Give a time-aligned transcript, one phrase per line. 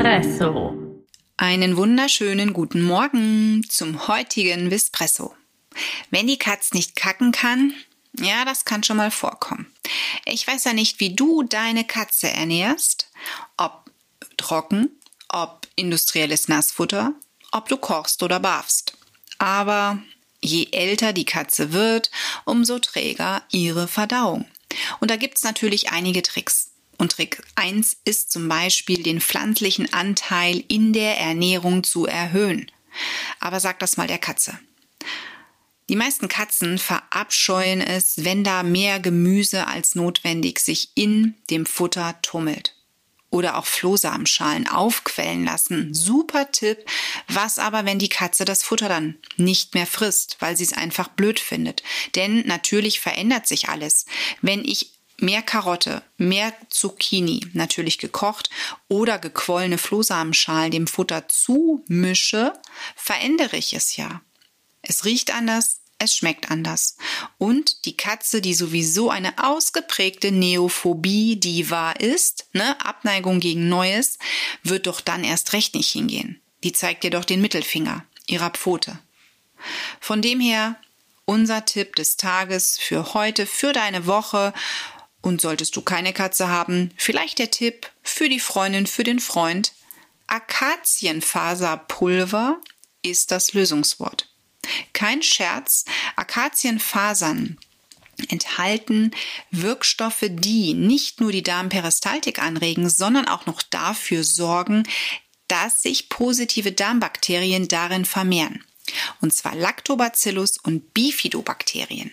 [0.00, 1.04] Vispresso.
[1.36, 5.34] Einen wunderschönen guten Morgen zum heutigen Vispresso.
[6.08, 7.74] Wenn die Katz nicht kacken kann,
[8.18, 9.70] ja, das kann schon mal vorkommen.
[10.24, 13.10] Ich weiß ja nicht, wie du deine Katze ernährst,
[13.58, 13.90] ob
[14.38, 14.88] trocken,
[15.28, 17.12] ob industrielles Nassfutter,
[17.52, 18.96] ob du kochst oder barfst.
[19.36, 20.02] Aber
[20.40, 22.10] je älter die Katze wird,
[22.46, 24.46] umso träger ihre Verdauung.
[25.00, 26.69] Und da gibt's natürlich einige Tricks.
[27.00, 32.70] Und Trick 1 ist zum Beispiel, den pflanzlichen Anteil in der Ernährung zu erhöhen.
[33.40, 34.58] Aber sag das mal der Katze.
[35.88, 42.20] Die meisten Katzen verabscheuen es, wenn da mehr Gemüse als notwendig sich in dem Futter
[42.20, 42.76] tummelt.
[43.30, 45.94] Oder auch Flohsamenschalen aufquellen lassen.
[45.94, 46.84] Super Tipp.
[47.28, 51.08] Was aber, wenn die Katze das Futter dann nicht mehr frisst, weil sie es einfach
[51.08, 51.82] blöd findet?
[52.14, 54.04] Denn natürlich verändert sich alles.
[54.42, 58.50] Wenn ich mehr Karotte, mehr Zucchini, natürlich gekocht
[58.88, 62.52] oder gequollene Flohsamenschalen dem Futter zumische,
[62.96, 64.20] verändere ich es ja.
[64.82, 66.96] Es riecht anders, es schmeckt anders.
[67.36, 74.18] Und die Katze, die sowieso eine ausgeprägte Neophobie-Diva ist, ne, Abneigung gegen Neues,
[74.62, 76.40] wird doch dann erst recht nicht hingehen.
[76.64, 78.98] Die zeigt dir doch den Mittelfinger ihrer Pfote.
[80.00, 80.76] Von dem her
[81.26, 84.52] unser Tipp des Tages für heute, für deine Woche
[85.22, 89.72] und solltest du keine Katze haben, vielleicht der Tipp für die Freundin, für den Freund.
[90.26, 92.60] Akazienfaserpulver
[93.02, 94.28] ist das Lösungswort.
[94.92, 95.84] Kein Scherz,
[96.16, 97.58] Akazienfasern
[98.28, 99.12] enthalten
[99.50, 104.86] Wirkstoffe, die nicht nur die Darmperistaltik anregen, sondern auch noch dafür sorgen,
[105.48, 108.64] dass sich positive Darmbakterien darin vermehren.
[109.20, 112.12] Und zwar Lactobacillus und Bifidobakterien.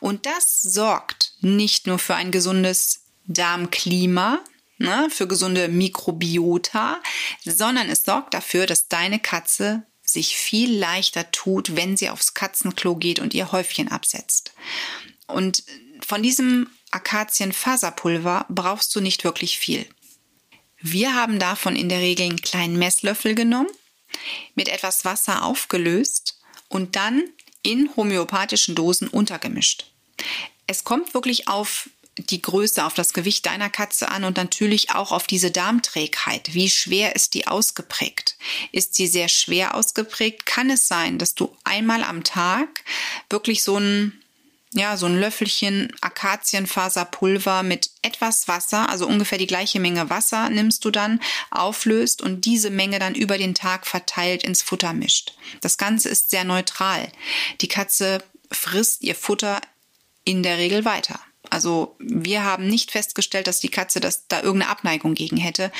[0.00, 4.40] Und das sorgt nicht nur für ein gesundes Darmklima,
[4.78, 7.00] ne, für gesunde Mikrobiota,
[7.44, 12.96] sondern es sorgt dafür, dass deine Katze sich viel leichter tut, wenn sie aufs Katzenklo
[12.96, 14.52] geht und ihr Häufchen absetzt.
[15.26, 15.64] Und
[16.04, 19.86] von diesem Akazienfaserpulver brauchst du nicht wirklich viel.
[20.80, 23.68] Wir haben davon in der Regel einen kleinen Messlöffel genommen,
[24.54, 27.24] mit etwas Wasser aufgelöst und dann
[27.62, 29.92] in homöopathischen Dosen untergemischt.
[30.68, 35.12] Es kommt wirklich auf die Größe, auf das Gewicht deiner Katze an und natürlich auch
[35.12, 36.52] auf diese Darmträgheit.
[36.52, 38.36] Wie schwer ist die ausgeprägt?
[38.70, 40.44] Ist sie sehr schwer ausgeprägt?
[40.44, 42.84] Kann es sein, dass du einmal am Tag
[43.30, 44.20] wirklich so ein
[44.74, 50.84] ja, so ein Löffelchen Akazienfaserpulver mit etwas Wasser, also ungefähr die gleiche Menge Wasser nimmst
[50.84, 55.32] du dann, auflöst und diese Menge dann über den Tag verteilt ins Futter mischt.
[55.62, 57.10] Das Ganze ist sehr neutral.
[57.62, 59.62] Die Katze frisst ihr Futter
[60.28, 61.18] in der Regel weiter.
[61.48, 65.72] Also wir haben nicht festgestellt, dass die Katze das, da irgendeine Abneigung gegen hätte.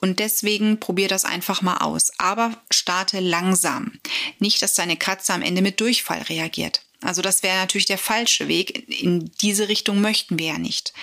[0.00, 2.10] Und deswegen probier das einfach mal aus.
[2.16, 3.92] Aber starte langsam.
[4.38, 6.86] Nicht, dass deine Katze am Ende mit Durchfall reagiert.
[7.02, 8.88] Also das wäre natürlich der falsche Weg.
[9.02, 10.94] In diese Richtung möchten wir ja nicht.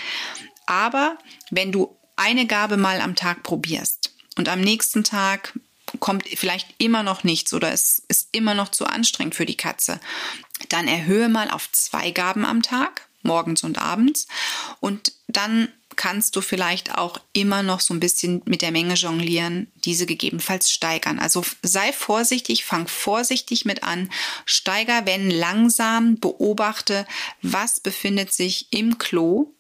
[0.66, 1.20] Aber
[1.52, 5.54] wenn du eine Gabe mal am Tag probierst und am nächsten Tag
[6.04, 10.02] kommt vielleicht immer noch nichts oder es ist immer noch zu anstrengend für die Katze,
[10.68, 14.28] dann erhöhe mal auf zwei Gaben am Tag, morgens und abends
[14.82, 19.72] und dann kannst du vielleicht auch immer noch so ein bisschen mit der Menge jonglieren,
[19.76, 21.20] diese gegebenenfalls steigern.
[21.20, 24.12] Also sei vorsichtig, fang vorsichtig mit an,
[24.44, 27.08] steiger, wenn langsam, beobachte,
[27.42, 29.54] was befindet sich im Klo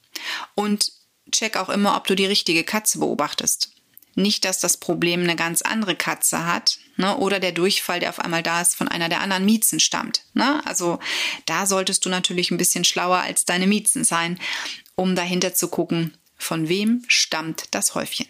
[0.55, 0.91] und
[1.31, 3.73] check auch immer, ob du die richtige Katze beobachtest.
[4.15, 7.17] Nicht, dass das Problem eine ganz andere Katze hat ne?
[7.17, 10.23] oder der Durchfall, der auf einmal da ist, von einer der anderen Miezen stammt.
[10.33, 10.61] Ne?
[10.65, 10.99] Also
[11.45, 14.39] da solltest du natürlich ein bisschen schlauer als deine Miezen sein,
[14.95, 18.27] um dahinter zu gucken, von wem stammt das Häufchen?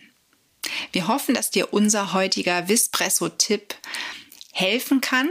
[0.92, 3.76] Wir hoffen, dass dir unser heutiger Vispresso-Tipp
[4.52, 5.30] helfen kann,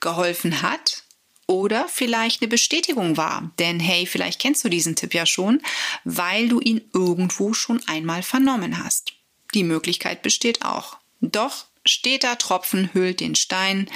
[0.00, 1.02] geholfen hat
[1.46, 3.50] oder vielleicht eine Bestätigung war.
[3.58, 5.60] Denn hey, vielleicht kennst du diesen Tipp ja schon,
[6.04, 9.15] weil du ihn irgendwo schon einmal vernommen hast.
[9.56, 10.98] Die Möglichkeit besteht auch.
[11.22, 13.88] Doch steter Tropfen hüllt den Stein.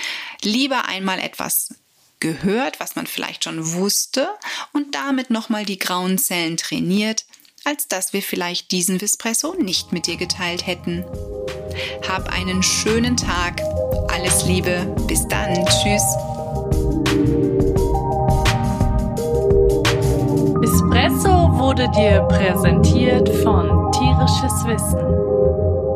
[0.42, 1.74] Lieber einmal etwas
[2.18, 4.30] gehört, was man vielleicht schon wusste
[4.72, 7.26] und damit nochmal die grauen Zellen trainiert,
[7.64, 11.04] als dass wir vielleicht diesen Vispresso nicht mit dir geteilt hätten.
[12.08, 13.60] Hab einen schönen Tag.
[14.08, 14.96] Alles Liebe.
[15.08, 15.52] Bis dann.
[15.66, 16.02] Tschüss.
[20.64, 25.29] Espresso wurde dir präsentiert von Tierisches Wissen.
[25.40, 25.89] thank you